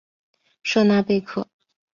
[0.63, 1.47] 舍纳贝克。